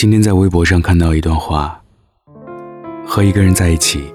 [0.00, 1.78] 今天在微博上看到一段话：
[3.06, 4.10] 和一个人在一起，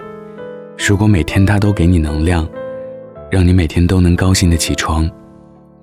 [0.79, 2.49] 如果每天他都给你能量，
[3.29, 5.07] 让你每天都能高兴的起床，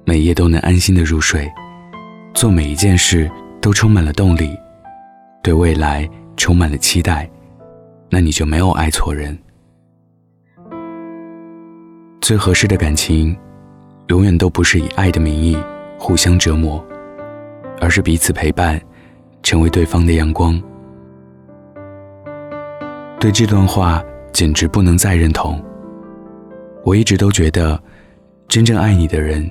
[0.04, 1.48] 每夜都能安心的入睡，
[2.34, 3.30] 做每一件事
[3.60, 4.58] 都充满了动力，
[5.40, 7.30] 对未来充满了期待，
[8.10, 9.38] 那你就没有爱错人。
[12.20, 13.36] 最合适的感情，
[14.08, 15.56] 永远都不是以爱的名义
[15.96, 16.84] 互相折磨，
[17.80, 18.82] 而是彼此陪伴。
[19.42, 20.60] 成为对方的阳光。
[23.20, 25.62] 对这段话简直不能再认同。
[26.84, 27.80] 我一直都觉得，
[28.48, 29.48] 真正爱你的人，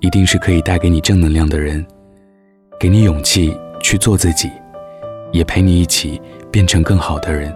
[0.00, 1.84] 一定是可以带给你正能量的人，
[2.78, 4.50] 给你勇气去做自己，
[5.32, 7.54] 也陪你一起变成更好的人。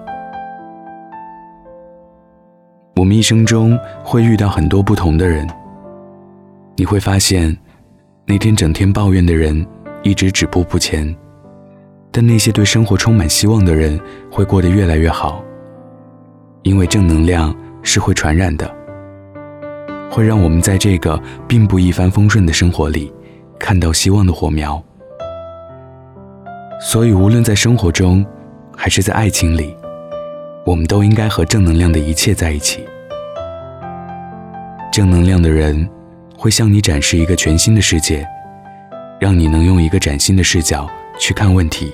[2.96, 5.48] 我们一生中会遇到很多不同的人，
[6.77, 7.56] 你会发现，
[8.27, 9.66] 那天整天抱怨的人，
[10.02, 11.16] 一直止步不前。
[12.16, 14.00] 但那些对生活充满希望的人
[14.30, 15.42] 会过得越来越好，
[16.62, 17.52] 因为正能量
[17.83, 18.72] 是会传染的，
[20.08, 23.12] 会让我们在这个并不一帆风顺的生活里
[23.58, 24.80] 看到希望的火苗。
[26.80, 28.25] 所以，无论在生活中
[28.77, 29.77] 还是在爱情里，
[30.64, 32.84] 我们都应该和正能量的一切在一起。
[34.92, 35.88] 正能量的人
[36.38, 38.25] 会向你展示一个全新的世界，
[39.19, 40.88] 让你能用一个崭新的视角
[41.19, 41.92] 去看问题。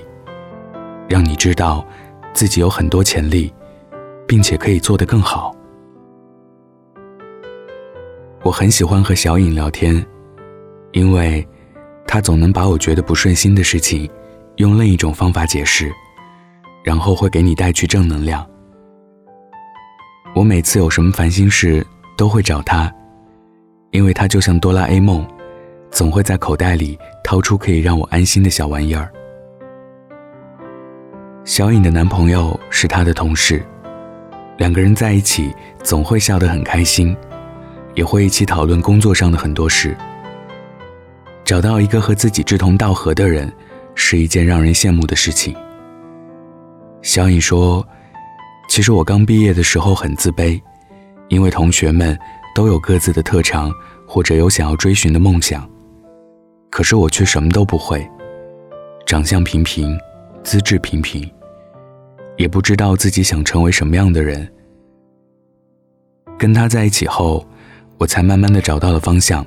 [1.11, 1.85] 让你知道，
[2.31, 3.53] 自己有很多潜力，
[4.25, 5.53] 并且可以做得更好。
[8.43, 9.93] 我很喜欢和小颖聊天，
[10.93, 11.45] 因为，
[12.07, 14.09] 她总能把我觉得不顺心的事情，
[14.55, 15.91] 用另一种方法解释，
[16.81, 18.47] 然后会给你带去正能量。
[20.33, 21.85] 我每次有什么烦心事，
[22.17, 22.89] 都会找她，
[23.91, 25.27] 因为她就像哆啦 A 梦，
[25.89, 29.11] 总会在口袋里掏出可以让我安心的小玩意儿。
[31.43, 33.65] 小颖的男朋友是她的同事，
[34.57, 35.51] 两个人在一起
[35.83, 37.15] 总会笑得很开心，
[37.95, 39.97] 也会一起讨论工作上的很多事。
[41.43, 43.51] 找到一个和自己志同道合的人，
[43.95, 45.55] 是一件让人羡慕的事情。
[47.01, 47.85] 小颖说
[48.69, 50.61] ：“其实我刚毕业的时候很自卑，
[51.27, 52.17] 因为同学们
[52.53, 53.73] 都有各自的特长，
[54.07, 55.67] 或者有想要追寻的梦想，
[56.69, 58.07] 可是我却什么都不会，
[59.07, 59.97] 长相平平。”
[60.43, 61.29] 资质平平，
[62.37, 64.47] 也不知道自己想成为什么样的人。
[66.37, 67.45] 跟他在一起后，
[67.97, 69.45] 我才慢慢的找到了方向。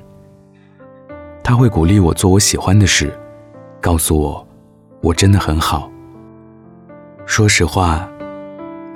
[1.43, 3.13] 他会鼓励我做我喜欢的事，
[3.81, 4.47] 告诉我
[5.01, 5.91] 我真的很好。
[7.25, 8.09] 说实话，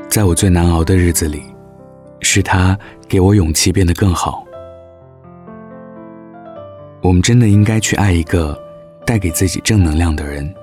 [0.07, 1.43] 在我最难熬的日子里，
[2.21, 2.77] 是他
[3.07, 4.45] 给我勇气变得更好。
[7.01, 8.57] 我们真的应该去爱一个
[9.05, 10.53] 带给自己正能量的人。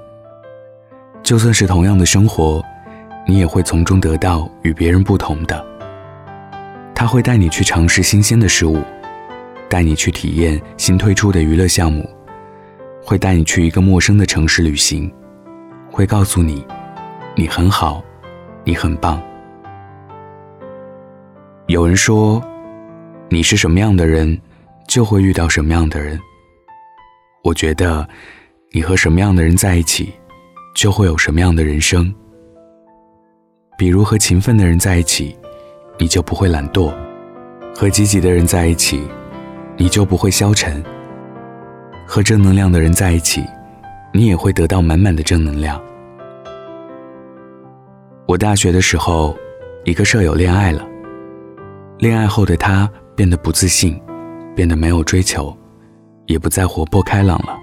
[1.26, 2.64] 就算是同样的生活，
[3.26, 5.66] 你也会从中得到与别人不同的。
[6.94, 8.80] 他会带你去尝试新鲜的事物，
[9.68, 12.08] 带你去体验新推出的娱乐项目，
[13.02, 15.12] 会带你去一个陌生的城市旅行，
[15.90, 16.64] 会告诉你，
[17.34, 18.00] 你很好，
[18.62, 19.20] 你很棒。
[21.66, 22.40] 有人说，
[23.28, 24.40] 你是什么样的人，
[24.86, 26.20] 就会遇到什么样的人。
[27.42, 28.08] 我觉得，
[28.70, 30.14] 你和什么样的人在一起。
[30.76, 32.14] 就会有什么样的人生。
[33.78, 35.34] 比如和勤奋的人在一起，
[35.98, 36.92] 你就不会懒惰；
[37.74, 39.02] 和积极的人在一起，
[39.78, 40.82] 你就不会消沉；
[42.06, 43.42] 和正能量的人在一起，
[44.12, 45.80] 你也会得到满满的正能量。
[48.28, 49.34] 我大学的时候，
[49.84, 50.86] 一个舍友恋爱了，
[51.98, 53.98] 恋爱后的他变得不自信，
[54.54, 55.56] 变得没有追求，
[56.26, 57.58] 也不再活泼开朗了。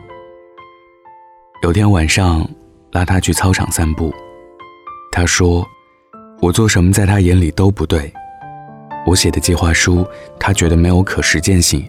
[1.62, 2.44] 有天晚上。
[2.94, 4.14] 拉他去操场散步，
[5.12, 5.68] 他说
[6.40, 8.14] ：“我做什么在他眼里都不对。
[9.04, 10.08] 我写的计划书，
[10.40, 11.84] 他觉得没有可实践性。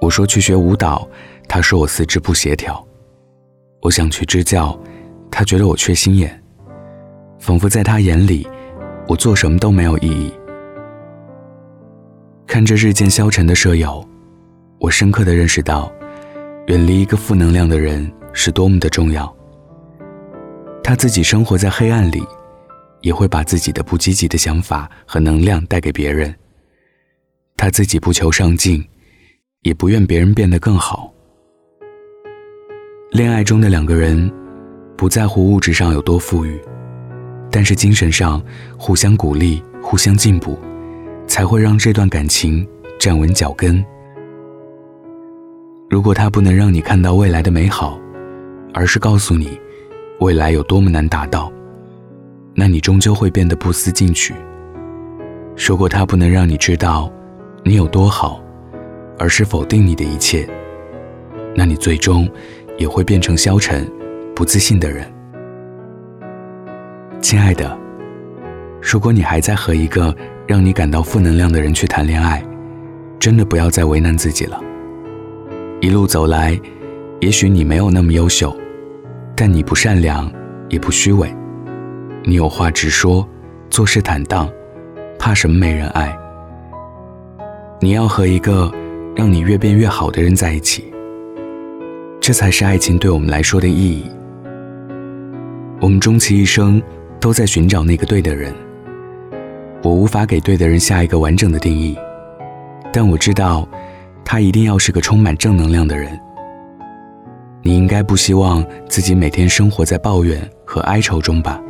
[0.00, 1.08] 我说去学舞蹈，
[1.48, 2.82] 他说我四肢不协调。
[3.82, 4.78] 我想去支教，
[5.28, 6.40] 他觉得我缺心眼。
[7.40, 8.48] 仿佛在他眼里，
[9.08, 10.32] 我做什么都没有意义。
[12.46, 14.08] 看着日渐消沉的舍友，
[14.78, 15.90] 我深刻的认识到，
[16.68, 19.30] 远离一个负能量的人是多么的重要。”
[20.86, 22.24] 他自己生活在黑暗里，
[23.00, 26.32] 也会把自己的不积极的想法和能量带给别人。
[27.56, 28.86] 他自己不求上进，
[29.62, 31.12] 也不愿别人变得更好。
[33.10, 34.32] 恋爱中的两个人，
[34.96, 36.56] 不在乎物质上有多富裕，
[37.50, 38.40] 但是精神上
[38.78, 40.56] 互相鼓励、互相进步，
[41.26, 42.64] 才会让这段感情
[42.96, 43.84] 站稳脚跟。
[45.90, 47.98] 如果他不能让你看到未来的美好，
[48.72, 49.60] 而是告诉你。
[50.20, 51.52] 未来有多么难达到，
[52.54, 54.34] 那你终究会变得不思进取。
[55.56, 57.10] 如果他不能让你知道
[57.62, 58.42] 你有多好，
[59.18, 60.48] 而是否定你的一切，
[61.54, 62.28] 那你最终
[62.78, 63.86] 也会变成消沉、
[64.34, 65.06] 不自信的人。
[67.20, 67.76] 亲爱的，
[68.80, 70.14] 如果你还在和一个
[70.46, 72.42] 让你感到负能量的人去谈恋爱，
[73.18, 74.58] 真的不要再为难自己了。
[75.80, 76.58] 一路走来，
[77.20, 78.54] 也许你没有那么优秀，
[79.38, 80.32] 但你不善良，
[80.70, 81.30] 也不虚伪，
[82.24, 83.28] 你有话直说，
[83.68, 84.50] 做事坦荡，
[85.18, 86.16] 怕什么没人爱？
[87.78, 88.72] 你要和一个
[89.14, 90.90] 让你越变越好的人在一起，
[92.18, 94.10] 这才是爱情对我们来说的意义。
[95.82, 96.82] 我们终其一生
[97.20, 98.54] 都在寻找那个对的人。
[99.82, 101.94] 我无法给对的人下一个完整的定义，
[102.90, 103.68] 但我知道，
[104.24, 106.18] 他一定要是个充满正能量的人。
[107.66, 111.60] 你应该不希望自己每天生活在抱怨和哀愁中吧？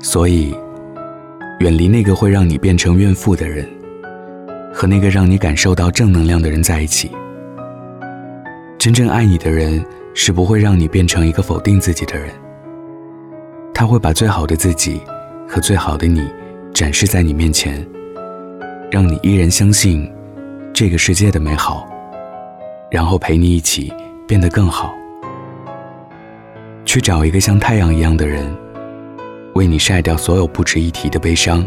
[0.00, 0.52] 所以，
[1.60, 3.64] 远离那个会让你变成怨妇的人。
[4.72, 7.08] 和那个让你感受到正能量的人在一起。
[8.76, 9.80] 真正爱你的人
[10.12, 12.28] 是不会让你变成一个否定自己的人。
[13.72, 15.00] 他会把最好的自己
[15.48, 16.28] 和最好的你
[16.74, 17.86] 展示在你面前，
[18.90, 20.12] 让你依然相信
[20.72, 21.86] 这个世界的美好，
[22.90, 23.92] 然后陪你一起
[24.26, 24.94] 变得更好。
[26.84, 28.54] 去找一个像太阳一样的人，
[29.54, 31.66] 为你晒掉所有不值一提的悲伤。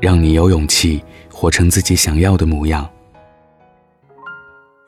[0.00, 2.88] 让你有勇气活成自己想要的模样。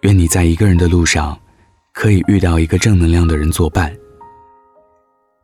[0.03, 1.37] 愿你在一个人的路上，
[1.93, 3.93] 可以遇到一个正能量的人作伴。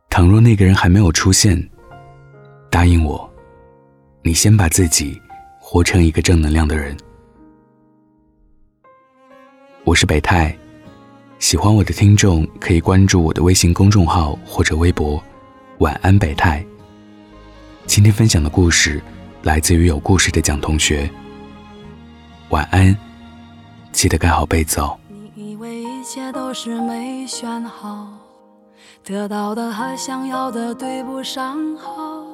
[0.09, 1.61] 倘若那个人还没有出现，
[2.71, 3.29] 答应我，
[4.21, 5.21] 你先把自己
[5.59, 6.95] 活成一个正能量的人。
[9.83, 10.57] 我是北泰，
[11.39, 15.21] 喜欢我的听众可以关注我的微信公众号或者微博。
[15.79, 16.65] 晚安，北泰。
[17.85, 19.01] 今天分享的故事。
[19.43, 21.09] 来自于有故事的蒋同学，
[22.49, 22.97] 晚安，
[23.93, 24.97] 记得盖好被子哦。
[25.35, 28.09] 你以为一切都是没选好，
[29.05, 32.25] 得到的和想要的对不上号。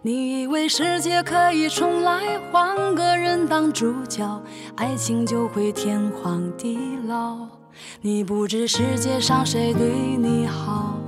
[0.00, 4.42] 你以为世界可以重来，换个人当主角，
[4.74, 7.46] 爱情就会天荒地老。
[8.00, 10.98] 你不知世界上谁对你好，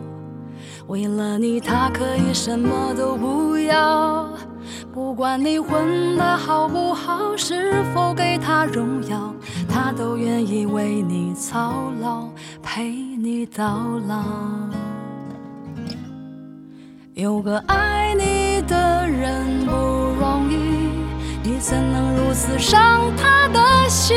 [0.87, 4.29] 为了你他可以什么都不要。
[4.93, 9.35] 不管你混得好不好，是否给他荣耀，
[9.69, 12.29] 他都愿意为你操劳，
[12.63, 14.23] 陪你到老。
[17.15, 20.91] 有个爱你的人不容易，
[21.43, 24.17] 你怎能如此伤他的心？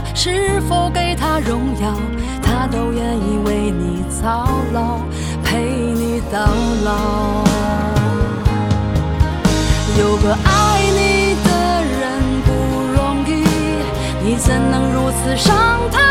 [0.13, 1.93] 是否给他荣耀。
[2.41, 4.99] 他都愿意为你操劳，
[5.43, 6.39] 陪你到
[6.83, 7.43] 老。
[9.97, 11.49] 有个爱你的
[11.99, 12.01] 人
[12.45, 12.51] 不
[12.93, 13.29] 容易，
[14.23, 16.10] 你怎能如此伤他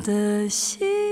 [0.00, 1.09] 的心？